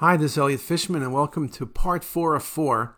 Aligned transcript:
Hi, 0.00 0.16
this 0.16 0.30
is 0.30 0.38
Elliot 0.38 0.60
Fishman, 0.60 1.02
and 1.02 1.12
welcome 1.12 1.48
to 1.48 1.66
part 1.66 2.04
four 2.04 2.36
of 2.36 2.44
four 2.44 2.96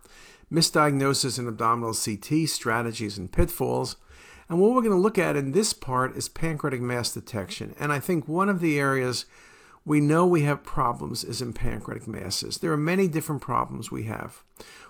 Misdiagnosis 0.53 1.39
in 1.39 1.49
Abdominal 1.49 1.95
CT 1.95 2.47
Strategies 2.47 3.17
and 3.17 3.33
Pitfalls. 3.33 3.97
And 4.51 4.61
what 4.61 4.75
we're 4.75 4.83
going 4.83 4.91
to 4.91 5.01
look 5.01 5.17
at 5.17 5.35
in 5.35 5.53
this 5.53 5.73
part 5.73 6.15
is 6.15 6.29
pancreatic 6.29 6.83
mass 6.83 7.11
detection. 7.11 7.75
And 7.81 7.91
I 7.91 8.01
think 8.01 8.29
one 8.29 8.51
of 8.51 8.61
the 8.61 8.79
areas 8.79 9.25
we 9.91 10.01
know 10.01 10.25
we 10.25 10.43
have 10.43 10.63
problems 10.63 11.25
as 11.25 11.43
in 11.43 11.53
pancreatic 11.53 12.07
masses. 12.07 12.59
There 12.59 12.71
are 12.71 12.77
many 12.77 13.09
different 13.09 13.43
problems 13.43 13.91
we 13.91 14.05
have. 14.05 14.45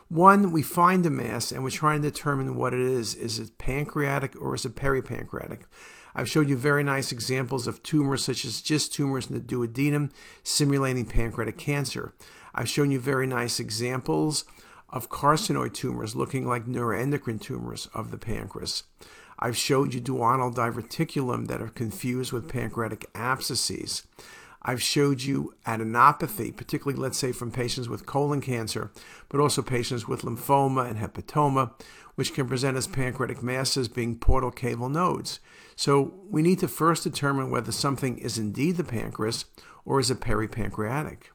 One, 0.09 0.53
we 0.53 0.61
find 0.61 1.07
a 1.07 1.11
mass 1.11 1.51
and 1.51 1.65
we're 1.65 1.71
trying 1.71 2.03
to 2.03 2.11
determine 2.11 2.55
what 2.55 2.75
it 2.75 2.81
is. 2.81 3.15
Is 3.15 3.39
it 3.39 3.57
pancreatic 3.57 4.37
or 4.39 4.55
is 4.55 4.67
it 4.67 4.77
peripancreatic? 4.77 5.61
I've 6.15 6.29
showed 6.29 6.51
you 6.51 6.57
very 6.59 6.85
nice 6.85 7.13
examples 7.13 7.67
of 7.67 7.83
tumors 7.83 8.23
such 8.23 8.45
as 8.45 8.61
GIST 8.61 8.93
tumors 8.93 9.31
in 9.31 9.33
the 9.33 9.41
duodenum 9.41 10.11
simulating 10.43 11.07
pancreatic 11.07 11.57
cancer. 11.57 12.13
I've 12.55 12.69
shown 12.69 12.91
you 12.91 13.01
very 13.01 13.27
nice 13.27 13.59
examples 13.59 14.45
of 14.91 15.09
carcinoid 15.09 15.73
tumors 15.73 16.15
looking 16.15 16.47
like 16.47 16.67
neuroendocrine 16.67 17.41
tumors 17.41 17.89
of 17.95 18.11
the 18.11 18.19
pancreas. 18.19 18.83
I've 19.39 19.57
showed 19.57 19.95
you 19.95 20.03
duodenal 20.03 20.55
diverticulum 20.55 21.49
that 21.49 21.63
are 21.63 21.69
confused 21.69 22.33
with 22.33 22.51
pancreatic 22.53 23.11
abscesses. 23.15 24.03
I've 24.63 24.83
showed 24.83 25.23
you 25.23 25.55
adenopathy, 25.67 26.55
particularly, 26.55 27.01
let's 27.01 27.19
say, 27.19 27.33
from 27.33 27.51
patients 27.51 27.89
with 27.89 28.07
colon 28.07 28.41
cancer, 28.41 28.91
but 29.29 29.41
also 29.41 29.63
patients 29.63 30.07
with 30.07 30.23
lymphoma 30.23 30.89
and 30.89 30.99
hepatoma, 30.99 31.73
which 32.15 32.35
can 32.35 32.47
present 32.47 32.77
as 32.77 32.87
pancreatic 32.87 33.43
masses 33.43 33.89
being 33.89 34.17
portal 34.17 34.53
caval 34.53 34.91
nodes. 34.91 35.41
So 35.77 36.15
we 36.29 36.43
need 36.43 36.59
to 36.59 36.69
first 36.69 37.05
determine 37.05 37.51
whether 37.51 37.73
something 37.73 38.19
is 38.19 38.37
indeed 38.37 38.77
the 38.77 38.85
pancreas 38.85 39.47
or 39.87 39.99
is 39.99 40.11
it 40.11 40.21
peripancreatic. 40.21 41.31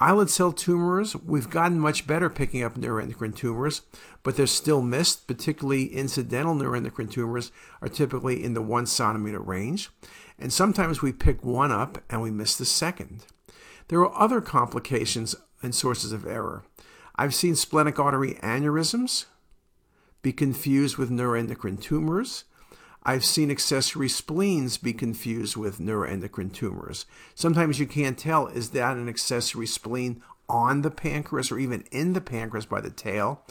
Islet 0.00 0.30
cell 0.30 0.52
tumors, 0.52 1.16
we've 1.16 1.50
gotten 1.50 1.80
much 1.80 2.06
better 2.06 2.30
picking 2.30 2.62
up 2.62 2.76
neuroendocrine 2.76 3.34
tumors, 3.34 3.82
but 4.22 4.36
they're 4.36 4.46
still 4.46 4.80
missed, 4.80 5.26
particularly 5.26 5.86
incidental 5.86 6.54
neuroendocrine 6.54 7.10
tumors 7.10 7.50
are 7.82 7.88
typically 7.88 8.44
in 8.44 8.54
the 8.54 8.62
one 8.62 8.86
centimeter 8.86 9.40
range. 9.40 9.90
And 10.38 10.52
sometimes 10.52 11.02
we 11.02 11.12
pick 11.12 11.44
one 11.44 11.72
up 11.72 11.98
and 12.08 12.22
we 12.22 12.30
miss 12.30 12.56
the 12.56 12.64
second. 12.64 13.24
There 13.88 14.00
are 14.00 14.20
other 14.20 14.40
complications 14.40 15.34
and 15.62 15.74
sources 15.74 16.12
of 16.12 16.26
error. 16.26 16.64
I've 17.16 17.34
seen 17.34 17.56
splenic 17.56 17.98
artery 17.98 18.34
aneurysms 18.42 19.26
be 20.22 20.32
confused 20.32 20.96
with 20.96 21.10
neuroendocrine 21.10 21.80
tumors. 21.80 22.44
I've 23.02 23.24
seen 23.24 23.50
accessory 23.50 24.08
spleens 24.08 24.76
be 24.76 24.92
confused 24.92 25.56
with 25.56 25.78
neuroendocrine 25.78 26.52
tumors. 26.52 27.06
Sometimes 27.34 27.80
you 27.80 27.86
can't 27.86 28.18
tell 28.18 28.46
is 28.46 28.70
that 28.70 28.96
an 28.96 29.08
accessory 29.08 29.66
spleen 29.66 30.22
on 30.48 30.82
the 30.82 30.90
pancreas 30.90 31.50
or 31.50 31.58
even 31.58 31.84
in 31.90 32.12
the 32.12 32.20
pancreas 32.20 32.66
by 32.66 32.80
the 32.80 32.90
tail, 32.90 33.42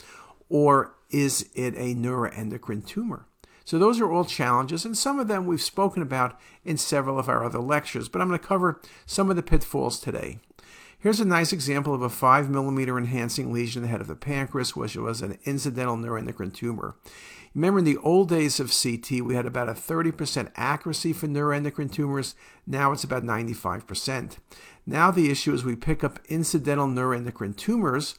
or 0.48 0.94
is 1.10 1.48
it 1.54 1.74
a 1.76 1.94
neuroendocrine 1.94 2.86
tumor? 2.86 3.27
So 3.68 3.78
those 3.78 4.00
are 4.00 4.10
all 4.10 4.24
challenges, 4.24 4.86
and 4.86 4.96
some 4.96 5.20
of 5.20 5.28
them 5.28 5.44
we've 5.44 5.60
spoken 5.60 6.00
about 6.00 6.40
in 6.64 6.78
several 6.78 7.18
of 7.18 7.28
our 7.28 7.44
other 7.44 7.58
lectures, 7.58 8.08
but 8.08 8.22
I'm 8.22 8.28
going 8.28 8.40
to 8.40 8.46
cover 8.46 8.80
some 9.04 9.28
of 9.28 9.36
the 9.36 9.42
pitfalls 9.42 10.00
today. 10.00 10.38
Here's 10.98 11.20
a 11.20 11.26
nice 11.26 11.52
example 11.52 11.92
of 11.92 12.00
a 12.00 12.08
5 12.08 12.48
millimeter 12.48 12.96
enhancing 12.96 13.52
lesion 13.52 13.82
in 13.82 13.86
the 13.86 13.90
head 13.90 14.00
of 14.00 14.06
the 14.06 14.14
pancreas, 14.14 14.74
which 14.74 14.96
was 14.96 15.20
an 15.20 15.36
incidental 15.44 15.98
neuroendocrine 15.98 16.54
tumor. 16.54 16.96
Remember, 17.54 17.80
in 17.80 17.84
the 17.84 17.98
old 17.98 18.30
days 18.30 18.58
of 18.58 18.72
CT, 18.72 19.20
we 19.20 19.34
had 19.34 19.44
about 19.44 19.68
a 19.68 19.74
30% 19.74 20.50
accuracy 20.56 21.12
for 21.12 21.26
neuroendocrine 21.26 21.92
tumors. 21.92 22.34
Now 22.66 22.92
it's 22.92 23.04
about 23.04 23.22
95%. 23.22 24.38
Now 24.86 25.10
the 25.10 25.30
issue 25.30 25.52
is 25.52 25.62
we 25.62 25.76
pick 25.76 26.02
up 26.02 26.20
incidental 26.30 26.86
neuroendocrine 26.86 27.54
tumors 27.58 28.18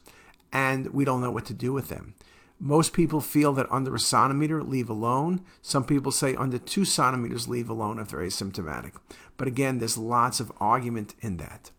and 0.53 0.93
we 0.93 1.05
don't 1.05 1.21
know 1.21 1.31
what 1.31 1.47
to 1.47 1.55
do 1.55 1.73
with 1.73 1.89
them. 1.89 2.13
Most 2.59 2.91
people 2.91 3.21
feel 3.21 3.53
that 3.53 3.71
under 3.71 3.95
a 3.95 3.99
centimeter, 3.99 4.61
leave 4.61 4.89
alone. 4.89 5.45
Some 5.61 5.85
people 5.85 6.11
say 6.11 6.35
under 6.35 6.57
two 6.57 6.83
centimeters, 6.83 7.47
leave 7.47 7.69
alone 7.69 7.99
if 7.99 8.09
they're 8.09 8.19
asymptomatic. 8.19 8.91
But 9.37 9.47
again, 9.47 9.79
there's 9.79 9.97
lots 9.97 10.41
of 10.41 10.51
argument 10.59 11.15
in 11.21 11.37
that. 11.37 11.71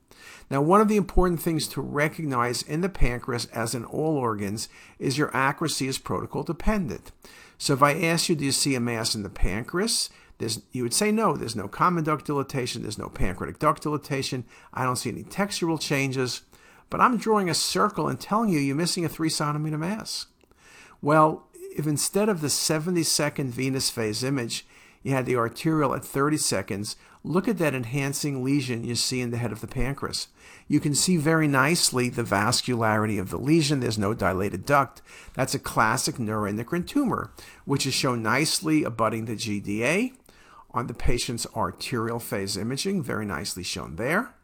Now, 0.51 0.63
one 0.63 0.81
of 0.81 0.89
the 0.89 0.97
important 0.97 1.41
things 1.41 1.69
to 1.69 1.81
recognize 1.81 2.63
in 2.63 2.81
the 2.81 2.89
pancreas, 2.89 3.47
as 3.47 3.75
in 3.75 3.85
all 3.85 4.17
organs, 4.17 4.69
is 4.99 5.19
your 5.19 5.35
accuracy 5.37 5.87
is 5.87 5.99
protocol 5.99 6.43
dependent. 6.43 7.13
So 7.59 7.75
if 7.75 7.83
I 7.83 8.01
ask 8.01 8.29
you, 8.29 8.35
do 8.35 8.47
you 8.47 8.53
see 8.53 8.75
a 8.75 8.81
mass 8.81 9.15
in 9.15 9.23
the 9.23 9.29
pancreas? 9.29 10.09
There's, 10.39 10.63
you 10.73 10.83
would 10.83 10.95
say 10.95 11.13
no, 11.13 11.37
there's 11.37 11.55
no 11.55 11.69
common 11.69 12.05
duct 12.05 12.25
dilatation, 12.25 12.83
there's 12.83 12.99
no 12.99 13.11
pancreatic 13.11 13.59
duct 13.59 13.83
dilatation, 13.83 14.45
I 14.73 14.85
don't 14.85 14.97
see 14.97 15.11
any 15.11 15.23
textural 15.23 15.79
changes, 15.79 16.41
but 16.89 17.03
I'm 17.03 17.19
drawing 17.19 17.51
a 17.51 17.55
circle 17.55 18.09
and 18.09 18.19
telling 18.19 18.49
you 18.49 18.59
you're 18.59 18.75
missing 18.75 19.05
a 19.05 19.09
three 19.11 19.29
centimeter 19.29 19.77
mass. 19.77 20.27
Well, 21.03 21.47
if 21.77 21.87
instead 21.87 22.29
of 22.29 22.41
the 22.41 22.51
70 22.51 23.03
second 23.05 23.53
venous 23.53 23.91
phase 23.91 24.23
image, 24.23 24.67
you 25.03 25.13
had 25.13 25.25
the 25.25 25.37
arterial 25.37 25.95
at 25.95 26.05
30 26.05 26.37
seconds, 26.37 26.97
look 27.25 27.49
at 27.49 27.59
that 27.59 27.75
enhancing 27.75 28.45
lesion 28.45 28.85
you 28.85 28.95
see 28.95 29.21
in 29.21 29.31
the 29.31 29.39
head 29.39 29.53
of 29.53 29.61
the 29.61 29.67
pancreas. 29.67 30.29
You 30.69 30.79
can 30.79 30.95
see 30.95 31.17
very 31.17 31.49
nicely 31.49 32.09
the 32.09 32.23
vascularity 32.23 33.19
of 33.19 33.31
the 33.31 33.39
lesion. 33.39 33.81
There's 33.81 33.99
no 33.99 34.15
dilated 34.15 34.67
duct. 34.67 35.01
That's 35.35 35.55
a 35.55 35.59
classic 35.59 36.17
neuroendocrine 36.17 36.87
tumor, 36.87 37.33
which 37.65 37.87
is 37.87 37.95
shown 37.95 38.23
nicely 38.23 38.85
abutting 38.85 39.25
the 39.25 39.37
GDA 39.37 40.13
on 40.73 40.87
the 40.87 40.95
patient's 40.95 41.47
arterial 41.57 42.21
phase 42.21 42.57
imaging, 42.57 43.03
very 43.03 43.27
nicely 43.27 43.63
shown 43.63 43.97
there. 43.97 44.35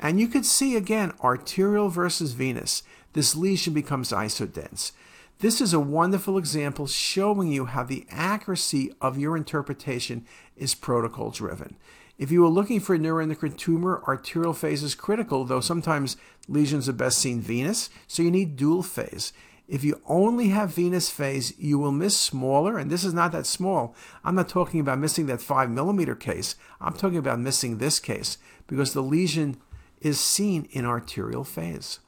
And 0.00 0.18
you 0.18 0.28
could 0.28 0.46
see 0.46 0.76
again 0.76 1.12
arterial 1.22 1.88
versus 1.88 2.32
venous. 2.32 2.82
This 3.12 3.36
lesion 3.36 3.74
becomes 3.74 4.12
isodense. 4.12 4.92
This 5.40 5.60
is 5.60 5.72
a 5.72 5.78
wonderful 5.78 6.36
example 6.36 6.88
showing 6.88 7.52
you 7.52 7.66
how 7.66 7.84
the 7.84 8.04
accuracy 8.10 8.92
of 9.00 9.16
your 9.16 9.36
interpretation 9.36 10.26
is 10.56 10.74
protocol 10.74 11.30
driven. 11.30 11.76
If 12.18 12.32
you 12.32 12.44
are 12.44 12.48
looking 12.48 12.80
for 12.80 12.96
a 12.96 12.98
neuroendocrine 12.98 13.56
tumor, 13.56 14.02
arterial 14.08 14.52
phase 14.52 14.82
is 14.82 14.96
critical, 14.96 15.44
though 15.44 15.60
sometimes 15.60 16.16
lesions 16.48 16.88
are 16.88 16.92
best 16.92 17.18
seen 17.18 17.40
venous, 17.40 17.88
so 18.08 18.24
you 18.24 18.32
need 18.32 18.56
dual 18.56 18.82
phase. 18.82 19.32
If 19.68 19.84
you 19.84 20.00
only 20.08 20.48
have 20.48 20.74
venous 20.74 21.08
phase, 21.08 21.56
you 21.56 21.78
will 21.78 21.92
miss 21.92 22.16
smaller, 22.16 22.76
and 22.76 22.90
this 22.90 23.04
is 23.04 23.14
not 23.14 23.30
that 23.30 23.46
small. 23.46 23.94
I'm 24.24 24.34
not 24.34 24.48
talking 24.48 24.80
about 24.80 24.98
missing 24.98 25.26
that 25.26 25.40
5 25.40 25.70
millimeter 25.70 26.16
case. 26.16 26.56
I'm 26.80 26.94
talking 26.94 27.16
about 27.18 27.38
missing 27.38 27.78
this 27.78 28.00
case 28.00 28.38
because 28.66 28.92
the 28.92 29.04
lesion 29.04 29.58
is 30.00 30.18
seen 30.18 30.66
in 30.72 30.84
arterial 30.84 31.44
phase. 31.44 32.00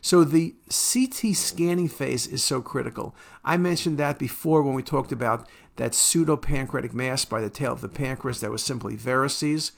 So 0.00 0.24
the 0.24 0.54
CT 0.68 1.36
scanning 1.36 1.88
phase 1.88 2.26
is 2.26 2.42
so 2.42 2.62
critical. 2.62 3.14
I 3.44 3.56
mentioned 3.56 3.98
that 3.98 4.18
before 4.18 4.62
when 4.62 4.74
we 4.74 4.82
talked 4.82 5.12
about 5.12 5.48
that 5.76 5.92
pseudopancreatic 5.92 6.92
mass 6.92 7.24
by 7.24 7.40
the 7.40 7.50
tail 7.50 7.72
of 7.72 7.80
the 7.80 7.88
pancreas 7.88 8.40
that 8.40 8.50
was 8.50 8.62
simply 8.62 8.96
varices. 8.96 9.72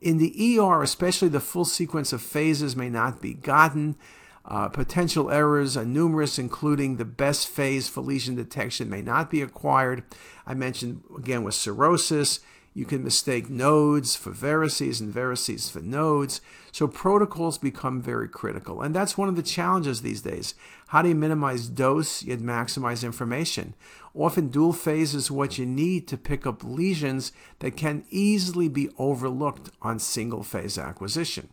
In 0.00 0.18
the 0.18 0.58
ER, 0.58 0.82
especially 0.82 1.28
the 1.28 1.40
full 1.40 1.64
sequence 1.64 2.12
of 2.12 2.22
phases 2.22 2.76
may 2.76 2.88
not 2.88 3.20
be 3.20 3.34
gotten. 3.34 3.96
Uh, 4.44 4.68
potential 4.68 5.30
errors 5.30 5.76
are 5.76 5.84
numerous, 5.84 6.38
including 6.38 6.96
the 6.96 7.04
best 7.04 7.48
phase 7.48 7.88
for 7.88 8.00
lesion 8.00 8.36
detection 8.36 8.88
may 8.88 9.02
not 9.02 9.30
be 9.30 9.42
acquired. 9.42 10.04
I 10.46 10.54
mentioned 10.54 11.02
again 11.16 11.42
with 11.42 11.54
cirrhosis, 11.54 12.40
you 12.76 12.84
can 12.84 13.02
mistake 13.02 13.48
nodes 13.48 14.16
for 14.16 14.32
varices 14.32 15.00
and 15.00 15.12
varices 15.12 15.70
for 15.70 15.80
nodes. 15.80 16.42
So 16.72 16.86
protocols 16.86 17.56
become 17.56 18.02
very 18.02 18.28
critical. 18.28 18.82
And 18.82 18.94
that's 18.94 19.16
one 19.16 19.30
of 19.30 19.36
the 19.36 19.42
challenges 19.42 20.02
these 20.02 20.20
days. 20.20 20.54
How 20.88 21.00
do 21.00 21.08
you 21.08 21.14
minimize 21.14 21.70
dose 21.70 22.22
yet 22.22 22.40
maximize 22.40 23.02
information? 23.02 23.72
Often 24.14 24.48
dual 24.48 24.74
phase 24.74 25.14
is 25.14 25.30
what 25.30 25.56
you 25.56 25.64
need 25.64 26.06
to 26.08 26.18
pick 26.18 26.46
up 26.46 26.62
lesions 26.62 27.32
that 27.60 27.78
can 27.78 28.04
easily 28.10 28.68
be 28.68 28.90
overlooked 28.98 29.70
on 29.80 29.98
single 29.98 30.42
phase 30.42 30.76
acquisition. 30.76 31.48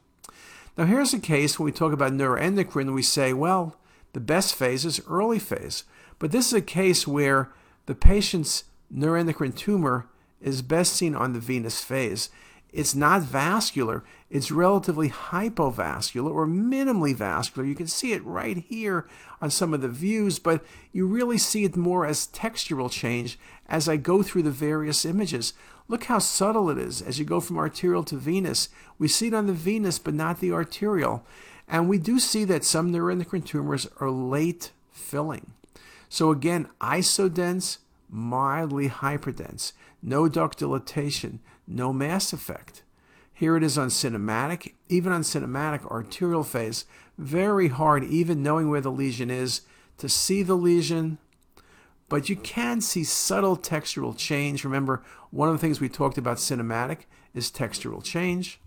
Now 0.77 0.83
here's 0.83 1.13
a 1.13 1.19
case 1.19 1.57
when 1.57 1.67
we 1.67 1.71
talk 1.71 1.93
about 1.93 2.11
neuroendocrine, 2.11 2.93
we 2.93 3.01
say, 3.01 3.31
well, 3.31 3.77
the 4.11 4.19
best 4.19 4.55
phase 4.55 4.83
is 4.83 4.99
early 5.07 5.39
phase. 5.39 5.85
But 6.19 6.31
this 6.31 6.47
is 6.47 6.53
a 6.53 6.61
case 6.61 7.07
where 7.07 7.49
the 7.85 7.95
patient's 7.95 8.65
neuroendocrine 8.93 9.55
tumor 9.55 10.09
is 10.43 10.61
best 10.61 10.93
seen 10.93 11.15
on 11.15 11.33
the 11.33 11.39
venous 11.39 11.83
phase. 11.83 12.29
It's 12.71 12.95
not 12.95 13.21
vascular, 13.21 14.03
it's 14.31 14.51
relatively 14.51 15.09
hypovascular 15.09 16.31
or 16.31 16.47
minimally 16.47 17.15
vascular. 17.15 17.67
You 17.67 17.75
can 17.75 17.87
see 17.87 18.13
it 18.13 18.25
right 18.25 18.57
here 18.57 19.07
on 19.41 19.51
some 19.51 19.75
of 19.75 19.81
the 19.81 19.89
views, 19.89 20.39
but 20.39 20.63
you 20.91 21.05
really 21.05 21.37
see 21.37 21.65
it 21.65 21.75
more 21.75 22.05
as 22.05 22.27
textural 22.27 22.89
change 22.89 23.37
as 23.67 23.87
I 23.87 23.97
go 23.97 24.23
through 24.23 24.43
the 24.43 24.51
various 24.51 25.05
images. 25.05 25.53
Look 25.87 26.05
how 26.05 26.17
subtle 26.17 26.69
it 26.71 26.79
is 26.79 26.99
as 27.01 27.19
you 27.19 27.25
go 27.25 27.39
from 27.39 27.57
arterial 27.57 28.03
to 28.05 28.15
venous. 28.15 28.69
We 28.97 29.07
see 29.07 29.27
it 29.27 29.33
on 29.35 29.45
the 29.45 29.53
venous, 29.53 29.99
but 29.99 30.15
not 30.15 30.39
the 30.39 30.51
arterial. 30.51 31.23
And 31.67 31.87
we 31.87 31.99
do 31.99 32.19
see 32.19 32.43
that 32.45 32.63
some 32.63 32.91
neuroendocrine 32.91 33.45
tumors 33.45 33.87
are 33.99 34.09
late 34.09 34.71
filling. 34.91 35.51
So 36.09 36.31
again, 36.31 36.69
isodense, 36.81 37.77
mildly 38.13 38.89
hyperdense, 38.89 39.73
no 40.01 40.29
duct 40.29 40.59
dilatation, 40.59 41.39
no 41.67 41.91
mass 41.91 42.31
effect. 42.31 42.83
Here 43.33 43.57
it 43.57 43.63
is 43.63 43.77
on 43.77 43.87
cinematic. 43.87 44.73
Even 44.87 45.11
on 45.11 45.23
cinematic 45.23 45.85
arterial 45.87 46.43
phase, 46.43 46.85
very 47.17 47.69
hard, 47.69 48.03
even 48.03 48.43
knowing 48.43 48.69
where 48.69 48.81
the 48.81 48.91
lesion 48.91 49.31
is, 49.31 49.61
to 49.97 50.07
see 50.07 50.43
the 50.43 50.55
lesion. 50.55 51.17
But 52.07 52.29
you 52.29 52.35
can 52.35 52.79
see 52.79 53.03
subtle 53.03 53.57
textural 53.57 54.15
change. 54.15 54.63
Remember, 54.63 55.01
one 55.31 55.49
of 55.49 55.55
the 55.55 55.59
things 55.59 55.81
we 55.81 55.89
talked 55.89 56.17
about 56.17 56.37
cinematic 56.37 56.99
is 57.33 57.49
textural 57.49 58.03
change. 58.03 58.59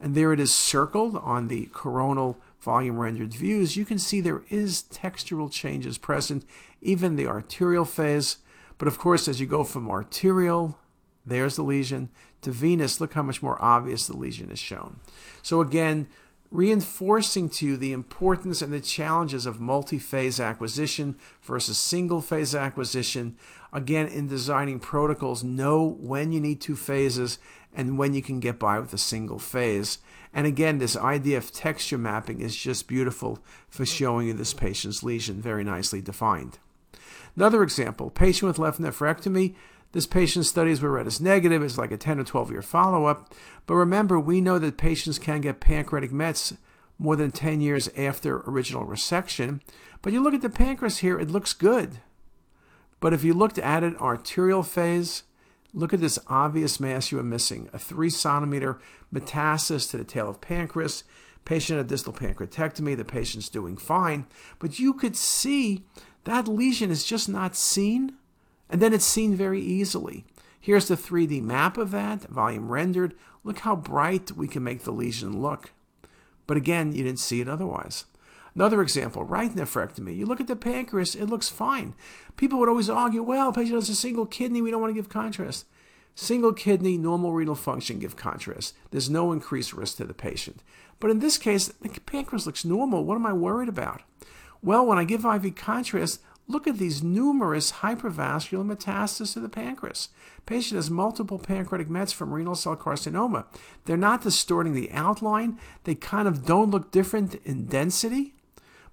And 0.00 0.14
there 0.14 0.32
it 0.32 0.40
is 0.40 0.52
circled 0.52 1.16
on 1.16 1.48
the 1.48 1.66
coronal 1.66 2.38
volume 2.60 2.98
rendered 2.98 3.32
views. 3.32 3.76
You 3.76 3.84
can 3.84 3.98
see 3.98 4.20
there 4.20 4.42
is 4.50 4.82
textural 4.92 5.50
changes 5.50 5.96
present, 5.96 6.44
even 6.82 7.14
the 7.14 7.28
arterial 7.28 7.84
phase. 7.84 8.38
But 8.78 8.88
of 8.88 8.98
course, 8.98 9.28
as 9.28 9.40
you 9.40 9.46
go 9.46 9.64
from 9.64 9.90
arterial, 9.90 10.78
there's 11.24 11.56
the 11.56 11.62
lesion, 11.62 12.10
to 12.42 12.50
venous, 12.50 13.00
look 13.00 13.14
how 13.14 13.22
much 13.22 13.42
more 13.42 13.60
obvious 13.62 14.06
the 14.06 14.16
lesion 14.16 14.50
is 14.50 14.58
shown. 14.58 15.00
So 15.42 15.60
again, 15.60 16.06
reinforcing 16.50 17.48
to 17.50 17.66
you 17.66 17.76
the 17.76 17.92
importance 17.92 18.62
and 18.62 18.72
the 18.72 18.80
challenges 18.80 19.46
of 19.46 19.60
multi-phase 19.60 20.38
acquisition 20.38 21.16
versus 21.42 21.78
single-phase 21.78 22.54
acquisition. 22.54 23.36
Again, 23.72 24.06
in 24.06 24.28
designing 24.28 24.78
protocols, 24.78 25.42
know 25.42 25.82
when 25.84 26.32
you 26.32 26.40
need 26.40 26.60
two 26.60 26.76
phases 26.76 27.38
and 27.74 27.98
when 27.98 28.14
you 28.14 28.22
can 28.22 28.40
get 28.40 28.58
by 28.58 28.78
with 28.78 28.92
a 28.94 28.98
single 28.98 29.38
phase. 29.38 29.98
And 30.32 30.46
again, 30.46 30.78
this 30.78 30.96
idea 30.96 31.38
of 31.38 31.50
texture 31.50 31.98
mapping 31.98 32.40
is 32.40 32.54
just 32.54 32.86
beautiful 32.86 33.40
for 33.68 33.84
showing 33.84 34.28
you 34.28 34.34
this 34.34 34.54
patient's 34.54 35.02
lesion 35.02 35.42
very 35.42 35.64
nicely 35.64 36.00
defined. 36.00 36.58
Another 37.36 37.62
example, 37.62 38.10
patient 38.10 38.48
with 38.48 38.58
left 38.58 38.80
nephrectomy. 38.80 39.54
This 39.92 40.06
patient's 40.06 40.48
studies 40.48 40.80
were 40.80 40.90
read 40.90 41.06
as 41.06 41.20
negative. 41.20 41.62
It's 41.62 41.78
like 41.78 41.92
a 41.92 41.96
10 41.96 42.18
or 42.18 42.24
12 42.24 42.50
year 42.50 42.62
follow 42.62 43.06
up. 43.06 43.32
But 43.66 43.74
remember, 43.74 44.18
we 44.18 44.40
know 44.40 44.58
that 44.58 44.78
patients 44.78 45.18
can 45.18 45.40
get 45.40 45.60
pancreatic 45.60 46.12
mets 46.12 46.54
more 46.98 47.16
than 47.16 47.30
10 47.30 47.60
years 47.60 47.88
after 47.96 48.38
original 48.46 48.86
resection. 48.86 49.60
But 50.02 50.12
you 50.12 50.22
look 50.22 50.34
at 50.34 50.42
the 50.42 50.50
pancreas 50.50 50.98
here, 50.98 51.18
it 51.18 51.30
looks 51.30 51.52
good. 51.52 52.00
But 53.00 53.12
if 53.12 53.22
you 53.22 53.34
looked 53.34 53.58
at 53.58 53.84
it 53.84 54.00
arterial 54.00 54.62
phase, 54.62 55.24
look 55.74 55.92
at 55.92 56.00
this 56.00 56.18
obvious 56.28 56.80
mass 56.80 57.12
you 57.12 57.18
are 57.18 57.24
missing 57.24 57.68
a 57.72 57.78
three 57.78 58.10
centimeter 58.10 58.78
metastasis 59.12 59.90
to 59.90 59.98
the 59.98 60.04
tail 60.04 60.28
of 60.28 60.40
pancreas. 60.40 61.04
Patient 61.44 61.76
had 61.76 61.86
distal 61.86 62.12
pancreatectomy, 62.12 62.96
the 62.96 63.04
patient's 63.04 63.48
doing 63.48 63.76
fine. 63.76 64.26
But 64.58 64.78
you 64.78 64.94
could 64.94 65.16
see 65.16 65.84
that 66.26 66.46
lesion 66.46 66.90
is 66.90 67.04
just 67.04 67.28
not 67.28 67.56
seen, 67.56 68.14
and 68.68 68.82
then 68.82 68.92
it's 68.92 69.04
seen 69.04 69.34
very 69.34 69.60
easily. 69.60 70.24
Here's 70.60 70.88
the 70.88 70.96
3D 70.96 71.42
map 71.42 71.78
of 71.78 71.92
that, 71.92 72.22
volume 72.24 72.68
rendered. 72.68 73.14
Look 73.44 73.60
how 73.60 73.76
bright 73.76 74.32
we 74.32 74.48
can 74.48 74.64
make 74.64 74.82
the 74.82 74.90
lesion 74.90 75.40
look. 75.40 75.70
But 76.46 76.56
again, 76.56 76.92
you 76.92 77.04
didn't 77.04 77.20
see 77.20 77.40
it 77.40 77.48
otherwise. 77.48 78.04
Another 78.54 78.82
example, 78.82 79.22
right 79.22 79.54
nephrectomy. 79.54 80.16
You 80.16 80.26
look 80.26 80.40
at 80.40 80.46
the 80.46 80.56
pancreas, 80.56 81.14
it 81.14 81.26
looks 81.26 81.48
fine. 81.48 81.94
People 82.36 82.58
would 82.58 82.68
always 82.68 82.90
argue, 82.90 83.22
well, 83.22 83.52
patient 83.52 83.74
has 83.74 83.88
a 83.88 83.94
single 83.94 84.26
kidney, 84.26 84.60
we 84.62 84.70
don't 84.70 84.80
want 84.80 84.90
to 84.90 85.00
give 85.00 85.08
contrast. 85.08 85.66
Single 86.14 86.54
kidney, 86.54 86.96
normal 86.96 87.32
renal 87.32 87.54
function, 87.54 87.98
give 87.98 88.16
contrast. 88.16 88.74
There's 88.90 89.10
no 89.10 89.32
increased 89.32 89.74
risk 89.74 89.98
to 89.98 90.04
the 90.04 90.14
patient. 90.14 90.62
But 90.98 91.10
in 91.10 91.18
this 91.18 91.36
case, 91.36 91.68
the 91.68 91.90
pancreas 92.00 92.46
looks 92.46 92.64
normal. 92.64 93.04
What 93.04 93.16
am 93.16 93.26
I 93.26 93.34
worried 93.34 93.68
about? 93.68 94.02
Well, 94.66 94.84
when 94.84 94.98
I 94.98 95.04
give 95.04 95.24
IV 95.24 95.54
contrast, 95.54 96.20
look 96.48 96.66
at 96.66 96.78
these 96.78 97.00
numerous 97.00 97.70
hypervascular 97.70 98.66
metastases 98.66 99.34
to 99.34 99.40
the 99.40 99.48
pancreas. 99.48 100.08
Patient 100.44 100.74
has 100.74 100.90
multiple 100.90 101.38
pancreatic 101.38 101.88
mets 101.88 102.10
from 102.10 102.34
renal 102.34 102.56
cell 102.56 102.74
carcinoma. 102.74 103.44
They're 103.84 103.96
not 103.96 104.22
distorting 104.22 104.74
the 104.74 104.90
outline. 104.90 105.60
They 105.84 105.94
kind 105.94 106.26
of 106.26 106.44
don't 106.44 106.72
look 106.72 106.90
different 106.90 107.36
in 107.44 107.66
density. 107.66 108.34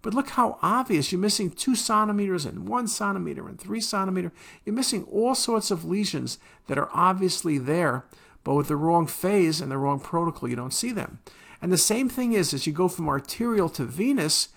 But 0.03 0.13
look 0.13 0.29
how 0.29 0.59
obvious. 0.61 1.11
You're 1.11 1.19
missing 1.19 1.49
two 1.49 1.73
centimeters 1.73 2.45
and 2.45 2.67
one 2.69 2.87
centimeter 2.87 3.47
and 3.49 3.59
three 3.59 3.81
centimeter. 3.81 4.31
You're 4.65 4.75
missing 4.75 5.07
all 5.11 5.33
sorts 5.33 5.71
of 5.71 5.83
lesions 5.83 6.37
that 6.67 6.77
are 6.77 6.89
obviously 6.93 7.57
there, 7.57 8.05
but 8.43 8.53
with 8.53 8.67
the 8.67 8.75
wrong 8.75 9.07
phase 9.07 9.59
and 9.59 9.71
the 9.71 9.79
wrong 9.79 9.99
protocol, 9.99 10.49
you 10.49 10.55
don't 10.55 10.71
see 10.71 10.91
them. 10.91 11.17
And 11.63 11.71
the 11.71 11.79
same 11.79 12.09
thing 12.09 12.33
is 12.33 12.53
as 12.53 12.67
you 12.67 12.73
go 12.73 12.87
from 12.87 13.09
arterial 13.09 13.69
to 13.69 13.85
venous, 13.85 14.49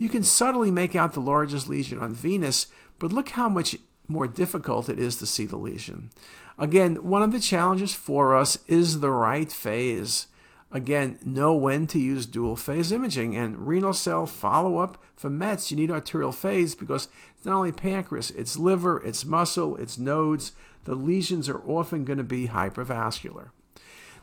you 0.00 0.08
can 0.08 0.22
subtly 0.22 0.70
make 0.70 0.96
out 0.96 1.12
the 1.12 1.20
largest 1.20 1.68
lesion 1.68 1.98
on 1.98 2.14
venous, 2.14 2.68
but 2.98 3.12
look 3.12 3.28
how 3.28 3.50
much 3.50 3.76
more 4.08 4.26
difficult 4.26 4.88
it 4.88 4.98
is 4.98 5.16
to 5.16 5.26
see 5.26 5.44
the 5.44 5.58
lesion. 5.58 6.08
Again, 6.58 6.96
one 7.04 7.22
of 7.22 7.32
the 7.32 7.38
challenges 7.38 7.94
for 7.94 8.34
us 8.34 8.58
is 8.66 9.00
the 9.00 9.10
right 9.10 9.52
phase. 9.52 10.26
Again, 10.72 11.18
know 11.22 11.54
when 11.54 11.86
to 11.88 11.98
use 11.98 12.24
dual 12.24 12.56
phase 12.56 12.90
imaging 12.92 13.36
and 13.36 13.68
renal 13.68 13.92
cell 13.92 14.24
follow 14.24 14.78
up 14.78 14.96
for 15.16 15.28
METs. 15.28 15.70
You 15.70 15.76
need 15.76 15.90
arterial 15.90 16.32
phase 16.32 16.74
because 16.74 17.08
it's 17.36 17.44
not 17.44 17.56
only 17.56 17.70
pancreas, 17.70 18.30
it's 18.30 18.56
liver, 18.56 19.02
it's 19.04 19.26
muscle, 19.26 19.76
it's 19.76 19.98
nodes. 19.98 20.52
The 20.84 20.94
lesions 20.94 21.46
are 21.50 21.60
often 21.68 22.06
going 22.06 22.16
to 22.16 22.24
be 22.24 22.48
hypervascular. 22.48 23.50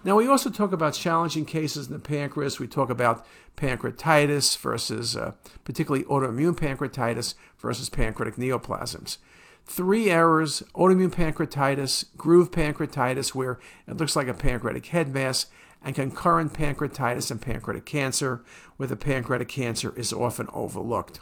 Now, 0.07 0.15
we 0.15 0.25
also 0.25 0.49
talk 0.49 0.71
about 0.71 0.93
challenging 0.93 1.43
cases 1.43 1.87
in 1.87 1.91
the 1.91 1.99
pancreas. 1.99 2.59
We 2.59 2.67
talk 2.67 2.89
about 2.89 3.25
pancreatitis 3.57 4.57
versus, 4.57 5.17
uh, 5.17 5.33
particularly 5.65 6.05
autoimmune 6.05 6.55
pancreatitis 6.55 7.33
versus 7.59 7.89
pancreatic 7.89 8.37
neoplasms. 8.37 9.17
Three 9.65 10.09
errors 10.09 10.63
autoimmune 10.73 11.13
pancreatitis, 11.13 12.05
groove 12.15 12.51
pancreatitis, 12.51 13.35
where 13.35 13.59
it 13.85 13.97
looks 13.97 14.15
like 14.15 14.29
a 14.29 14.33
pancreatic 14.33 14.85
head 14.85 15.13
mass, 15.13 15.47
and 15.83 15.93
concurrent 15.93 16.53
pancreatitis 16.53 17.29
and 17.29 17.41
pancreatic 17.41 17.85
cancer, 17.85 18.45
where 18.77 18.87
the 18.87 18.95
pancreatic 18.95 19.49
cancer 19.49 19.93
is 19.97 20.13
often 20.13 20.47
overlooked. 20.53 21.19